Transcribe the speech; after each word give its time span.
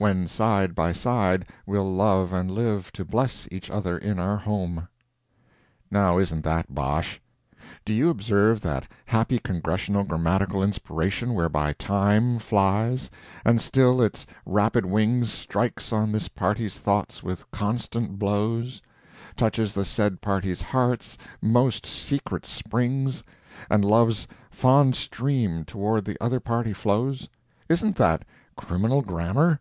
When 0.00 0.28
side 0.28 0.76
by 0.76 0.92
side 0.92 1.46
we'll 1.66 1.92
love 1.92 2.32
and 2.32 2.48
live 2.52 2.92
To 2.92 3.04
bless 3.04 3.48
each 3.50 3.68
other 3.68 3.98
in 3.98 4.20
our 4.20 4.36
home. 4.36 4.86
Now, 5.90 6.18
isn't 6.20 6.44
that 6.44 6.72
bosh? 6.72 7.20
Do 7.84 7.92
you 7.92 8.08
observe 8.08 8.60
that 8.60 8.88
happy 9.06 9.40
Congressional 9.40 10.04
grammatical 10.04 10.62
inspiration 10.62 11.34
whereby 11.34 11.72
Time 11.72 12.38
flies, 12.38 13.10
and 13.44 13.60
still 13.60 14.00
its 14.00 14.24
rapid 14.46 14.86
wings 14.86 15.32
strikes 15.32 15.92
on 15.92 16.12
this 16.12 16.28
party's 16.28 16.78
thoughts 16.78 17.24
with 17.24 17.50
constant 17.50 18.20
blows, 18.20 18.80
touches 19.34 19.74
the 19.74 19.84
said 19.84 20.20
party's 20.20 20.62
heart's 20.62 21.18
most 21.42 21.84
secret 21.86 22.46
springs, 22.46 23.24
and 23.68 23.84
love's 23.84 24.28
fond 24.48 24.94
stream 24.94 25.64
toward 25.64 26.04
the 26.04 26.16
other 26.22 26.38
party 26.38 26.72
flows? 26.72 27.28
Isn't 27.68 27.96
that 27.96 28.24
criminal 28.56 29.02
grammar? 29.02 29.58